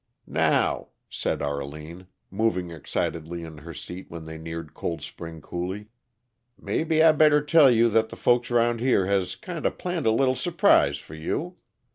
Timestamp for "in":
3.43-3.59